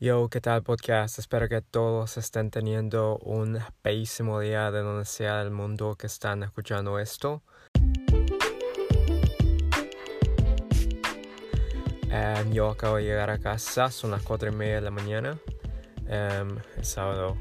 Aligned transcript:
Yo, 0.00 0.28
¿qué 0.28 0.40
tal 0.40 0.62
podcast? 0.62 1.18
Espero 1.18 1.48
que 1.48 1.60
todos 1.60 2.18
estén 2.18 2.52
teniendo 2.52 3.18
un 3.18 3.58
bellísimo 3.82 4.38
día 4.38 4.70
de 4.70 4.78
donde 4.78 5.04
sea 5.04 5.38
del 5.38 5.50
mundo 5.50 5.96
que 5.96 6.06
están 6.06 6.44
escuchando 6.44 7.00
esto. 7.00 7.42
Em, 12.08 12.52
yo 12.52 12.70
acabo 12.70 12.98
de 12.98 13.02
llegar 13.02 13.28
a 13.30 13.38
casa, 13.38 13.90
son 13.90 14.12
las 14.12 14.22
4 14.22 14.50
y 14.50 14.54
media 14.54 14.76
de 14.76 14.80
la 14.82 14.92
mañana, 14.92 15.36
um, 16.02 16.58
sábado. 16.80 17.36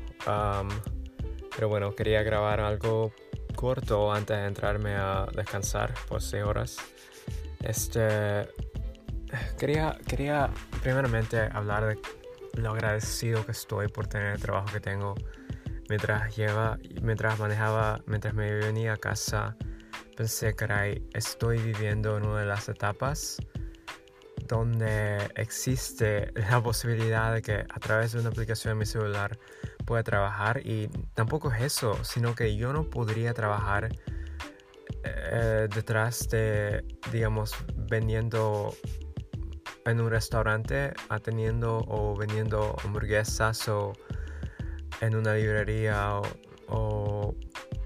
pero 1.55 1.69
bueno, 1.69 1.93
quería 1.93 2.23
grabar 2.23 2.59
algo 2.59 3.11
corto 3.55 4.11
antes 4.11 4.35
de 4.35 4.45
entrarme 4.47 4.95
a 4.95 5.27
descansar 5.31 5.93
por 6.09 6.23
6 6.23 6.43
horas. 6.43 6.77
Este, 7.61 8.47
quería, 9.59 9.95
quería 10.07 10.49
primeramente 10.81 11.39
hablar 11.53 11.85
de 11.85 12.16
lo 12.57 12.71
agradecido 12.71 13.45
que 13.45 13.51
estoy 13.51 13.87
por 13.87 14.07
tener 14.07 14.33
el 14.33 14.41
trabajo 14.41 14.67
que 14.73 14.79
tengo. 14.79 15.15
Mientras 15.89 16.35
lleva, 16.35 16.77
mientras 17.01 17.39
manejaba, 17.39 18.01
mientras 18.07 18.33
me 18.33 18.53
venía 18.53 18.93
a 18.93 18.97
casa, 18.97 19.55
pensé, 20.15 20.53
caray, 20.53 21.07
estoy 21.13 21.59
viviendo 21.59 22.17
en 22.17 22.25
una 22.25 22.41
de 22.41 22.45
las 22.45 22.67
etapas 22.67 23.37
donde 24.47 25.17
existe 25.35 26.31
la 26.35 26.61
posibilidad 26.61 27.33
de 27.33 27.41
que 27.41 27.65
a 27.69 27.79
través 27.79 28.13
de 28.13 28.19
una 28.19 28.29
aplicación 28.29 28.73
en 28.73 28.77
mi 28.79 28.85
celular 28.85 29.37
pueda 29.85 30.03
trabajar 30.03 30.61
y 30.65 30.87
tampoco 31.13 31.51
es 31.51 31.61
eso, 31.61 32.03
sino 32.03 32.35
que 32.35 32.55
yo 32.55 32.73
no 32.73 32.89
podría 32.89 33.33
trabajar 33.33 33.89
eh, 35.03 35.67
detrás 35.73 36.27
de, 36.29 36.83
digamos, 37.11 37.55
vendiendo 37.89 38.73
en 39.87 40.01
un 40.01 40.09
restaurante 40.09 40.93
atendiendo 41.09 41.83
o 41.87 42.15
vendiendo 42.15 42.75
hamburguesas 42.83 43.67
o 43.69 43.93
en 45.01 45.15
una 45.15 45.33
librería 45.33 46.21
o, 46.67 47.35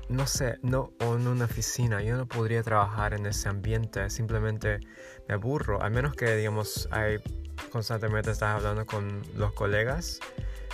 no 0.10 0.28
sé, 0.28 0.58
no, 0.62 0.92
o 1.00 1.16
en 1.16 1.28
una 1.28 1.46
oficina. 1.46 2.02
Yo 2.02 2.18
no 2.18 2.28
podría 2.28 2.64
trabajar 2.64 3.14
en 3.14 3.26
ese 3.26 3.50
ambiente, 3.50 4.10
simplemente 4.10 4.80
me 5.28 5.36
aburro, 5.36 5.82
a 5.82 5.90
menos 5.90 6.14
que, 6.16 6.36
digamos, 6.36 6.88
hay 6.92 7.20
constantemente 7.72 8.32
estás 8.32 8.58
hablando 8.58 8.86
con 8.86 9.22
los 9.36 9.54
colegas. 9.54 10.20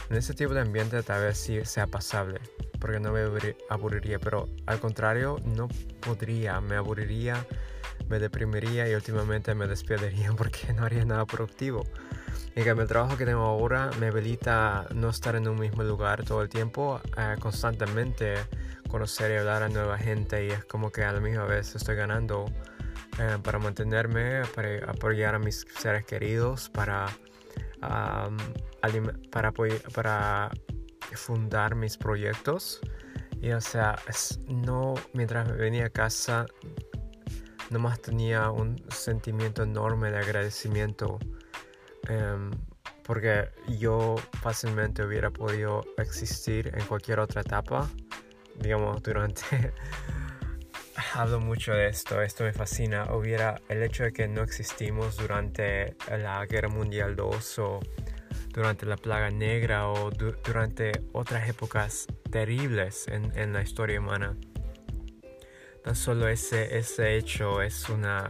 En 0.09 0.15
ese 0.15 0.33
tipo 0.33 0.53
de 0.53 0.61
ambiente 0.61 1.03
tal 1.03 1.23
vez 1.23 1.37
sí 1.37 1.59
sea 1.65 1.87
pasable, 1.87 2.39
porque 2.79 2.99
no 2.99 3.11
me 3.11 3.21
aburriría, 3.69 4.19
pero 4.19 4.47
al 4.65 4.79
contrario, 4.79 5.37
no 5.43 5.67
podría, 5.99 6.61
me 6.61 6.75
aburriría 6.75 7.45
me 8.09 8.19
deprimiría 8.19 8.89
y 8.89 8.95
últimamente 8.95 9.53
me 9.55 9.67
despediría 9.67 10.31
porque 10.37 10.73
no 10.73 10.85
haría 10.85 11.05
nada 11.05 11.25
productivo. 11.25 11.83
En 12.55 12.65
cambio, 12.65 12.83
el 12.83 12.89
trabajo 12.89 13.17
que 13.17 13.25
tengo 13.25 13.43
ahora 13.43 13.91
me 13.99 14.07
habilita 14.07 14.87
no 14.93 15.09
estar 15.09 15.35
en 15.35 15.47
un 15.47 15.59
mismo 15.59 15.83
lugar 15.83 16.23
todo 16.23 16.41
el 16.41 16.49
tiempo, 16.49 16.99
eh, 17.15 17.35
constantemente 17.39 18.35
conocer 18.89 19.31
y 19.31 19.35
hablar 19.35 19.63
a 19.63 19.69
nueva 19.69 19.97
gente 19.97 20.45
y 20.45 20.49
es 20.49 20.65
como 20.65 20.91
que 20.91 21.03
a 21.03 21.11
la 21.11 21.19
misma 21.19 21.45
vez 21.45 21.75
estoy 21.75 21.95
ganando 21.95 22.45
eh, 23.19 23.37
para 23.43 23.59
mantenerme, 23.59 24.43
para 24.55 24.89
apoyar 24.89 25.35
a 25.35 25.39
mis 25.39 25.65
seres 25.77 26.05
queridos, 26.05 26.69
para, 26.69 27.07
para, 29.31 29.51
para 29.93 30.51
fundar 31.13 31.75
mis 31.75 31.97
proyectos. 31.97 32.79
Y 33.41 33.51
o 33.51 33.61
sea, 33.61 33.97
no, 34.47 34.95
mientras 35.13 35.55
venía 35.55 35.85
a 35.85 35.89
casa 35.89 36.47
nomás 37.69 38.01
tenía 38.01 38.49
un 38.51 38.83
sentimiento 38.89 39.63
enorme 39.63 40.11
de 40.11 40.17
agradecimiento 40.17 41.19
em, 42.07 42.51
porque 43.03 43.49
yo 43.79 44.15
fácilmente 44.41 45.03
hubiera 45.03 45.31
podido 45.31 45.85
existir 45.97 46.71
en 46.75 46.85
cualquier 46.85 47.19
otra 47.19 47.41
etapa, 47.41 47.89
digamos, 48.59 49.01
durante... 49.01 49.73
Hablo 51.13 51.39
mucho 51.39 51.73
de 51.73 51.87
esto, 51.87 52.21
esto 52.21 52.43
me 52.43 52.53
fascina. 52.53 53.15
Hubiera 53.15 53.61
el 53.69 53.83
hecho 53.83 54.03
de 54.03 54.11
que 54.11 54.27
no 54.27 54.41
existimos 54.41 55.15
durante 55.15 55.95
la 56.09 56.43
Guerra 56.47 56.69
Mundial 56.69 57.15
II 57.17 57.37
o 57.59 57.79
durante 58.49 58.85
la 58.87 58.97
plaga 58.97 59.29
negra 59.29 59.89
o 59.89 60.09
durante 60.09 60.91
otras 61.13 61.47
épocas 61.47 62.07
terribles 62.31 63.07
en 63.07 63.53
la 63.53 63.61
historia 63.61 63.99
humana 63.99 64.35
solo 65.95 66.27
ese, 66.27 66.77
ese 66.77 67.17
hecho 67.17 67.61
es 67.61 67.89
una... 67.89 68.29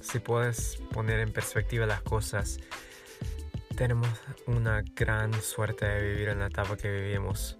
Si 0.00 0.18
puedes 0.18 0.80
poner 0.92 1.20
en 1.20 1.32
perspectiva 1.32 1.86
las 1.86 2.00
cosas, 2.02 2.58
tenemos 3.76 4.08
una 4.46 4.82
gran 4.94 5.32
suerte 5.42 5.86
de 5.86 6.02
vivir 6.02 6.28
en 6.30 6.40
la 6.40 6.46
etapa 6.46 6.76
que 6.76 6.90
vivimos. 6.90 7.58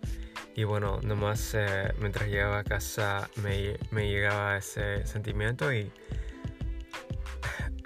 Y 0.55 0.65
bueno, 0.65 1.01
nomás 1.03 1.55
eh, 1.55 1.93
mientras 1.99 2.29
llegaba 2.29 2.59
a 2.59 2.65
casa 2.65 3.31
me, 3.37 3.79
me, 3.91 4.11
llegaba 4.11 4.57
ese 4.57 5.07
sentimiento 5.07 5.73
y 5.73 5.91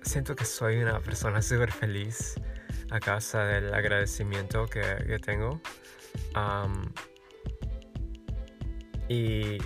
siento 0.02 0.34
que 0.34 0.44
soy 0.44 0.78
una 0.78 0.98
persona 1.00 1.42
súper 1.42 1.70
feliz 1.70 2.34
a 2.90 3.00
causa 3.00 3.44
del 3.44 3.72
agradecimiento 3.72 4.66
que, 4.66 4.82
que 5.06 5.18
tengo. 5.18 5.60
y 9.08 9.58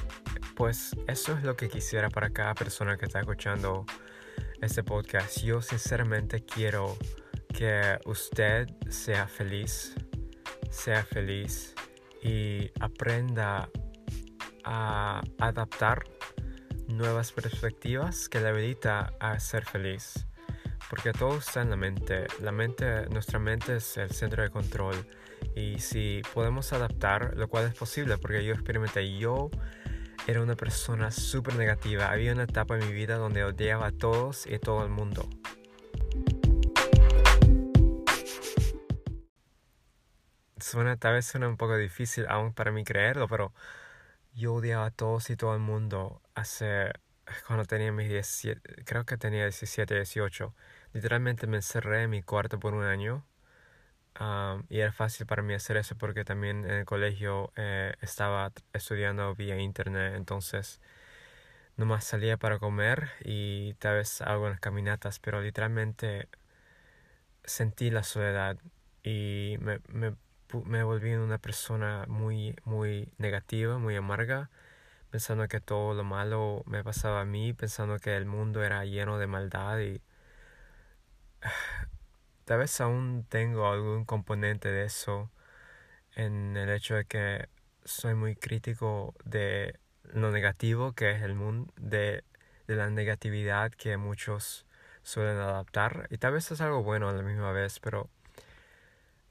pues 0.58 0.96
eso 1.06 1.34
es 1.38 1.44
lo 1.44 1.56
que 1.56 1.68
quisiera 1.68 2.10
para 2.10 2.30
cada 2.30 2.52
persona 2.52 2.96
que 2.96 3.06
está 3.06 3.20
escuchando 3.20 3.86
este 4.60 4.82
podcast. 4.82 5.40
Yo 5.40 5.62
sinceramente 5.62 6.44
quiero 6.44 6.96
que 7.54 7.96
usted 8.06 8.66
sea 8.88 9.28
feliz, 9.28 9.94
sea 10.68 11.04
feliz 11.04 11.76
y 12.24 12.72
aprenda 12.80 13.70
a 14.64 15.22
adaptar 15.38 16.02
nuevas 16.88 17.30
perspectivas 17.30 18.28
que 18.28 18.40
le 18.40 18.48
habilita 18.48 19.12
a 19.20 19.38
ser 19.38 19.64
feliz. 19.64 20.26
Porque 20.90 21.12
todo 21.12 21.38
está 21.38 21.62
en 21.62 21.70
la 21.70 21.76
mente. 21.76 22.26
La 22.40 22.50
mente, 22.50 23.06
nuestra 23.10 23.38
mente 23.38 23.76
es 23.76 23.96
el 23.96 24.10
centro 24.10 24.42
de 24.42 24.50
control. 24.50 24.96
Y 25.54 25.78
si 25.78 26.20
podemos 26.34 26.72
adaptar, 26.72 27.36
lo 27.36 27.46
cual 27.46 27.66
es 27.66 27.74
posible, 27.74 28.18
porque 28.18 28.44
yo 28.44 28.54
experimenté, 28.54 29.16
yo 29.18 29.50
era 30.26 30.42
una 30.42 30.56
persona 30.56 31.10
súper 31.10 31.56
negativa. 31.56 32.10
Había 32.10 32.32
una 32.32 32.44
etapa 32.44 32.76
en 32.78 32.86
mi 32.86 32.92
vida 32.92 33.16
donde 33.16 33.44
odiaba 33.44 33.86
a 33.86 33.92
todos 33.92 34.46
y 34.46 34.54
a 34.54 34.58
todo 34.60 34.82
el 34.84 34.90
mundo. 34.90 35.28
Suena, 40.58 40.96
tal 40.96 41.14
vez 41.14 41.26
suena 41.26 41.48
un 41.48 41.56
poco 41.56 41.76
difícil 41.76 42.26
aún 42.28 42.52
para 42.52 42.72
mí 42.72 42.84
creerlo, 42.84 43.28
pero 43.28 43.52
yo 44.34 44.54
odiaba 44.54 44.86
a 44.86 44.90
todos 44.90 45.30
y 45.30 45.36
todo 45.36 45.54
el 45.54 45.60
mundo 45.60 46.20
hace 46.34 46.92
cuando 47.46 47.64
tenía 47.64 47.92
mis 47.92 48.08
17, 48.08 48.84
creo 48.84 49.04
que 49.04 49.16
tenía 49.16 49.44
17, 49.44 49.94
18. 49.94 50.54
Literalmente 50.92 51.46
me 51.46 51.56
encerré 51.56 52.02
en 52.02 52.10
mi 52.10 52.22
cuarto 52.22 52.58
por 52.58 52.74
un 52.74 52.84
año 52.84 53.24
y 54.68 54.80
era 54.80 54.92
fácil 54.92 55.26
para 55.26 55.42
mí 55.42 55.54
hacer 55.54 55.76
eso 55.76 55.96
porque 55.96 56.24
también 56.24 56.64
en 56.64 56.72
el 56.72 56.84
colegio 56.84 57.52
eh, 57.56 57.94
estaba 58.00 58.52
estudiando 58.72 59.34
vía 59.34 59.58
internet, 59.58 60.14
entonces 60.16 60.80
nomás 61.76 62.04
salía 62.04 62.36
para 62.36 62.58
comer 62.58 63.10
y 63.24 63.74
tal 63.74 63.96
vez 63.96 64.20
algunas 64.22 64.60
caminatas, 64.60 65.20
pero 65.20 65.40
literalmente 65.40 66.28
sentí 67.44 67.90
la 67.90 68.02
soledad 68.02 68.58
y 69.02 69.56
me, 69.60 69.80
me, 69.88 70.14
me 70.64 70.82
volví 70.84 71.14
una 71.14 71.38
persona 71.38 72.04
muy, 72.08 72.56
muy 72.64 73.12
negativa, 73.18 73.78
muy 73.78 73.96
amarga, 73.96 74.50
pensando 75.10 75.48
que 75.48 75.60
todo 75.60 75.94
lo 75.94 76.04
malo 76.04 76.62
me 76.66 76.84
pasaba 76.84 77.22
a 77.22 77.24
mí, 77.24 77.52
pensando 77.54 77.98
que 77.98 78.16
el 78.16 78.26
mundo 78.26 78.62
era 78.64 78.84
lleno 78.84 79.18
de 79.18 79.26
maldad 79.28 79.80
y 79.80 80.02
Tal 82.48 82.60
vez 82.60 82.80
aún 82.80 83.26
tengo 83.28 83.70
algún 83.70 84.06
componente 84.06 84.70
de 84.70 84.86
eso 84.86 85.30
en 86.16 86.56
el 86.56 86.70
hecho 86.70 86.94
de 86.94 87.04
que 87.04 87.46
soy 87.84 88.14
muy 88.14 88.36
crítico 88.36 89.14
de 89.26 89.78
lo 90.14 90.30
negativo 90.30 90.94
que 90.94 91.10
es 91.10 91.20
el 91.20 91.34
mundo, 91.34 91.70
de, 91.76 92.24
la 92.66 92.88
negatividad 92.88 93.70
que 93.72 93.98
muchos 93.98 94.64
suelen 95.02 95.36
adaptar. 95.36 96.06
Y 96.08 96.16
tal 96.16 96.32
vez 96.32 96.50
es 96.50 96.62
algo 96.62 96.82
bueno 96.82 97.10
a 97.10 97.12
la 97.12 97.20
misma 97.20 97.52
vez, 97.52 97.80
pero 97.80 98.08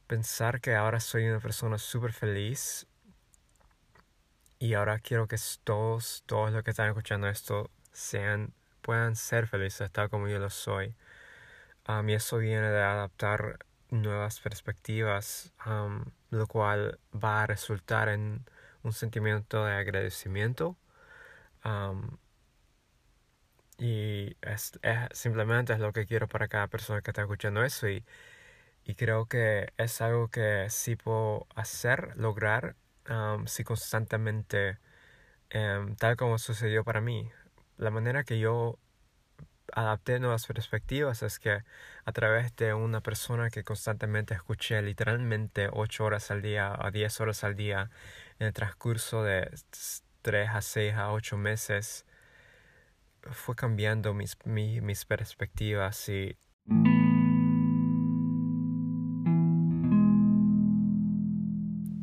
pensar 0.05 0.61
que 0.61 0.75
ahora 0.75 0.99
soy 0.99 1.27
una 1.27 1.39
persona 1.39 1.79
súper 1.79 2.13
feliz 2.13 2.85
y 4.59 4.75
ahora 4.75 4.99
quiero 4.99 5.27
que 5.27 5.37
todos, 5.63 6.21
todos 6.27 6.51
los 6.51 6.63
que 6.63 6.69
están 6.69 6.89
escuchando 6.89 7.27
esto 7.27 7.71
sean, 7.91 8.53
puedan 8.83 9.15
ser 9.15 9.47
felices 9.47 9.89
tal 9.91 10.07
como 10.11 10.27
yo 10.27 10.37
lo 10.37 10.51
soy. 10.51 10.93
A 11.87 12.03
mí 12.03 12.13
eso 12.13 12.37
viene 12.37 12.69
de 12.69 12.81
adaptar 12.83 13.59
nuevas 13.89 14.39
perspectivas, 14.41 15.53
lo 16.29 16.47
cual 16.47 16.99
va 17.13 17.43
a 17.43 17.47
resultar 17.47 18.09
en 18.09 18.45
un 18.83 18.93
sentimiento 18.93 19.65
de 19.65 19.73
agradecimiento. 19.73 20.77
y 23.79 24.35
es, 24.41 24.79
simplemente 25.13 25.73
es 25.73 25.79
lo 25.79 25.93
que 25.93 26.05
quiero 26.07 26.27
para 26.27 26.47
cada 26.47 26.67
persona 26.67 27.01
que 27.01 27.11
está 27.11 27.21
escuchando 27.21 27.63
eso. 27.63 27.87
Y, 27.89 28.03
y 28.85 28.95
creo 28.95 29.27
que 29.27 29.73
es 29.77 30.01
algo 30.01 30.29
que 30.29 30.67
sí 30.69 30.95
puedo 30.95 31.47
hacer, 31.55 32.13
lograr, 32.17 32.75
si 33.47 33.63
constantemente, 33.63 34.79
em, 35.51 35.95
tal 35.97 36.17
como 36.17 36.37
sucedió 36.39 36.83
para 36.83 37.01
mí. 37.01 37.31
La 37.77 37.91
manera 37.91 38.23
que 38.23 38.39
yo 38.39 38.79
adapté 39.73 40.19
nuevas 40.19 40.45
perspectivas 40.45 41.23
es 41.23 41.39
que 41.39 41.63
a 42.05 42.11
través 42.11 42.55
de 42.55 42.73
una 42.73 43.01
persona 43.01 43.49
que 43.49 43.63
constantemente 43.63 44.33
escuché 44.33 44.81
literalmente 44.81 45.69
8 45.71 46.05
horas 46.05 46.31
al 46.31 46.41
día 46.41 46.75
a 46.77 46.91
10 46.91 47.21
horas 47.21 47.43
al 47.43 47.55
día 47.55 47.89
en 48.39 48.47
el 48.47 48.53
transcurso 48.53 49.23
de 49.23 49.49
3 50.21 50.49
a 50.49 50.61
6 50.61 50.93
a 50.93 51.11
8 51.11 51.37
meses, 51.37 52.05
fue 53.31 53.55
cambiando 53.55 54.13
mis, 54.13 54.37
mis 54.45 55.05
perspectivas 55.05 56.07
y 56.09 56.37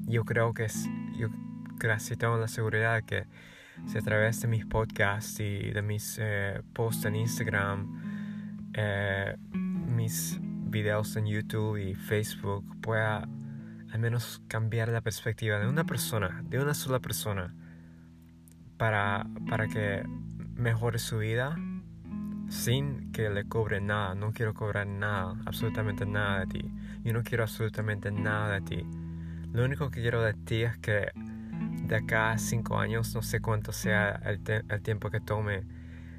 yo 0.06 0.25
creo 0.25 0.55
que 0.55 0.64
es, 0.64 0.87
yo 1.17 1.28
casi 1.78 2.17
tengo 2.17 2.37
la 2.37 2.49
seguridad 2.49 3.02
que 3.05 3.26
si 3.87 3.99
a 3.99 4.00
través 4.00 4.41
de 4.41 4.49
mis 4.49 4.67
podcasts 4.67 5.41
y 5.41 5.71
de 5.71 5.82
mis 5.82 6.19
eh, 6.21 6.62
posts 6.73 7.06
en 7.06 7.17
Instagram, 7.17 8.71
eh, 8.75 9.37
mis 9.53 10.38
videos 10.41 11.17
en 11.17 11.26
YouTube 11.26 11.76
y 11.76 11.94
Facebook 11.94 12.81
pueda 12.81 13.29
al 13.93 14.00
menos 14.00 14.43
cambiar 14.49 14.88
la 14.88 15.00
perspectiva 15.00 15.59
de 15.59 15.69
una 15.69 15.85
persona, 15.85 16.43
de 16.49 16.61
una 16.61 16.75
sola 16.75 16.99
persona, 16.99 17.55
para, 18.76 19.26
para 19.49 19.69
que 19.69 20.03
mejore 20.56 20.99
su 20.99 21.19
vida 21.19 21.56
sin 22.49 23.12
que 23.12 23.31
le 23.31 23.47
cobre 23.47 23.81
nada. 23.81 24.15
No 24.15 24.32
quiero 24.32 24.55
cobrar 24.55 24.87
nada, 24.87 25.37
absolutamente 25.47 26.06
nada 26.06 26.41
de 26.41 26.47
ti. 26.47 26.70
Yo 27.03 27.12
no 27.12 27.23
quiero 27.23 27.44
absolutamente 27.44 28.11
nada 28.11 28.55
de 28.55 28.61
ti. 28.62 28.87
Lo 29.53 29.65
único 29.65 29.91
que 29.91 30.00
quiero 30.00 30.23
de 30.23 30.35
ti 30.35 30.62
es 30.62 30.77
que 30.79 31.12
de 31.82 31.97
acá 31.97 32.32
a 32.32 32.38
cinco 32.38 32.79
años, 32.79 33.15
no 33.15 33.23
sé 33.23 33.41
cuánto 33.41 33.73
sea 33.73 34.21
el, 34.25 34.82
tiempo 34.82 35.11
que 35.11 35.21
tome, 35.21 35.65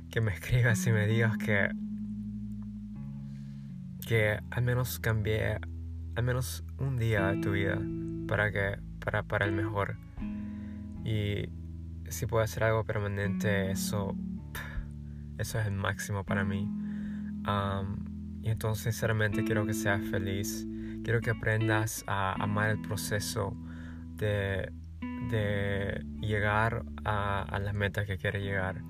que 0.10 0.22
me 0.22 0.31
escribas 0.34 0.86
y 0.88 0.92
me 0.92 1.07
digas 1.07 1.38
que, 1.38 1.69
que 4.07 4.40
al 4.52 4.63
menos 4.63 5.00
cambié 5.00 5.60
al 6.16 6.24
menos 6.24 6.63
un 6.78 6.98
día 6.98 7.28
de 7.28 7.42
tu 7.42 7.52
vida 7.52 7.80
para 8.28 8.52
que 8.52 8.80
para, 9.04 9.24
para 9.24 9.46
el 9.46 9.52
mejor. 9.52 9.98
Y 11.04 11.50
si 12.10 12.25
puedo 12.25 12.44
hacer 12.44 12.63
algo 12.63 12.84
permanente, 12.84 13.72
eso, 13.72 14.16
eso 15.38 15.60
es 15.60 15.68
el 15.68 15.74
máximo 15.74 16.24
para 16.24 16.44
mí. 16.44 16.69
y 18.42 18.50
entonces 18.50 18.84
sinceramente 18.84 19.44
quiero 19.44 19.66
que 19.66 19.74
seas 19.74 20.01
feliz. 20.10 20.66
Quiero 21.04 21.22
que 21.22 21.30
aprendas 21.30 22.04
a 22.08 22.34
amar 22.42 22.72
el 22.72 22.81
proceso 22.81 23.56
de 24.16 24.72
de 25.30 26.06
llegar 26.22 26.83
a, 27.04 27.60
las 27.62 27.74
metas 27.74 28.06
que 28.06 28.18
quieres 28.18 28.44
llegar. 28.44 28.81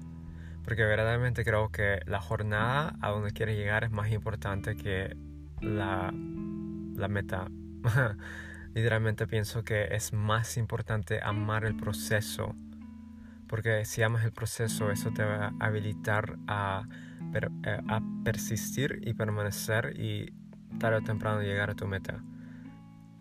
Porque 0.64 0.84
verdaderamente 0.84 1.44
creo 1.44 1.70
que 1.70 2.02
la 2.06 2.20
jornada 2.20 2.96
a 3.02 3.10
donde 3.10 3.32
quieres 3.32 3.58
llegar 3.58 3.84
es 3.84 3.92
más 3.92 4.12
importante 4.12 4.76
que 4.76 5.16
la, 5.62 6.12
la 6.14 7.08
meta. 7.08 7.48
Literalmente 8.74 9.28
pienso 9.28 9.64
que 9.64 9.90
es 9.92 10.12
más 10.12 10.58
importante 10.58 11.22
amar 11.22 11.66
el 11.66 11.76
proceso. 11.76 12.56
Porque 13.48 13.86
si 13.86 14.02
amas 14.02 14.26
el 14.26 14.32
proceso, 14.32 14.92
eso 14.92 15.12
te 15.12 15.24
va 15.24 15.54
a 15.60 15.66
habilitar 15.66 16.38
a, 16.48 16.88
eh, 17.34 17.80
a 17.88 18.02
persistir 18.24 19.02
y 19.06 19.14
permanecer 19.14 20.00
y 20.00 20.34
tarde 20.80 20.98
o 20.98 21.02
temprano 21.02 21.42
llegar 21.42 21.70
a 21.70 21.76
tu 21.76 21.88
meta. 21.88 22.24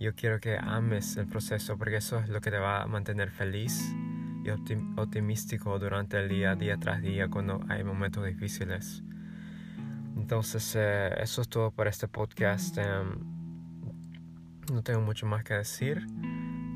Yo 0.00 0.14
quiero 0.14 0.40
que 0.40 0.58
ames 0.58 1.16
el 1.16 1.26
proceso 1.26 1.78
porque 1.78 1.96
eso 1.96 2.18
es 2.18 2.28
lo 2.28 2.40
que 2.40 2.50
te 2.50 2.58
va 2.58 2.82
a 2.82 2.86
mantener 2.86 3.30
feliz 3.30 3.94
y 4.44 4.50
optimístico 4.50 5.78
durante 5.78 6.18
el 6.18 6.28
día, 6.28 6.54
día 6.54 6.76
tras 6.76 7.00
día, 7.00 7.28
cuando 7.28 7.60
hay 7.68 7.84
momentos 7.84 8.26
difíciles. 8.26 9.02
Entonces, 10.16 10.74
eh, 10.76 11.14
eso 11.20 11.42
es 11.42 11.48
todo 11.48 11.70
para 11.70 11.90
este 11.90 12.08
podcast. 12.08 12.76
Em, 12.78 13.20
no 14.72 14.82
tengo 14.82 15.00
mucho 15.00 15.26
más 15.26 15.44
que 15.44 15.54
decir, 15.54 16.06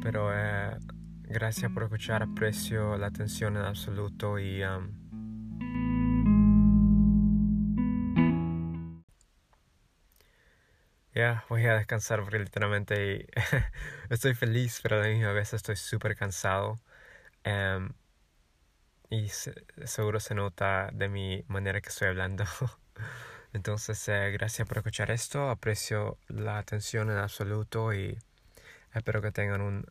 pero 0.03 0.31
eh, 0.32 0.76
gracias 1.25 1.71
por 1.73 1.82
escuchar, 1.82 2.23
aprecio 2.23 2.97
la 2.97 3.09
atención 3.09 3.56
en 3.56 3.64
absoluto 3.64 4.38
y... 4.38 4.62
Em, 4.62 5.07
Ya, 11.14 11.44
voy 11.49 11.66
a 11.66 11.75
descansar 11.75 12.20
porque 12.22 12.38
literalmente 12.38 13.26
estoy 14.10 14.34
feliz, 14.34 14.81
pero 14.82 14.96
a 14.96 15.00
la 15.00 15.08
misma 15.08 15.32
vez 15.32 15.52
estoy 15.55 15.76
súper 15.76 16.16
cansado. 16.16 16.78
Em, 17.44 17.90
y 19.10 19.28
seguro 19.28 20.20
se 20.20 20.34
nota 20.34 20.90
de 20.93 21.08
mi 21.08 21.44
manera 21.49 21.81
que 21.81 21.88
estoy 21.88 22.08
hablando. 22.08 22.44
Entonces, 23.52 24.06
eh, 24.08 24.31
gracias 24.32 24.69
por 24.69 24.78
escuchar 24.78 25.10
esto. 25.10 25.49
Aprecio 25.50 26.19
la 26.28 26.58
atención 26.58 27.11
en 27.11 27.19
absoluto 27.19 27.94
y 27.94 28.19
espero 28.94 29.22
que 29.22 29.32
tengan 29.32 29.62
un 29.62 29.87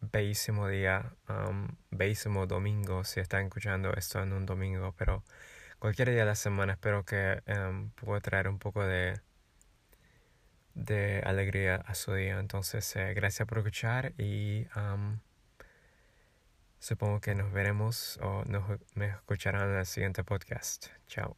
bellísimo 0.00 0.68
día, 0.68 1.14
um, 1.28 1.68
bellísimo 1.90 2.46
domingo 2.46 3.04
si 3.04 3.20
están 3.20 3.44
escuchando 3.46 3.92
esto 3.94 4.22
en 4.22 4.32
un 4.32 4.46
domingo. 4.46 4.94
Pero 4.98 5.24
cualquier 5.78 6.10
día 6.10 6.20
de 6.20 6.26
la 6.26 6.34
semana 6.36 6.74
espero 6.74 7.04
que 7.04 7.42
um, 7.46 7.90
pueda 7.90 8.20
traer 8.20 8.48
un 8.48 8.58
poco 8.58 8.84
de 8.84 9.20
de 10.74 11.22
alegría 11.24 11.76
a 11.76 11.94
su 11.94 12.14
día. 12.14 12.38
Entonces, 12.38 12.94
eh, 12.96 13.14
gracias 13.14 13.46
por 13.48 13.58
escuchar 13.58 14.12
y 14.18 14.66
supongo 16.78 17.20
que 17.20 17.34
nos 17.34 17.52
veremos 17.52 18.18
o 18.22 18.44
nos 18.46 18.64
me 18.94 19.06
escucharán 19.08 19.70
en 19.70 19.78
el 19.78 19.86
siguiente 19.86 20.24
podcast. 20.24 20.86
Chao. 21.06 21.36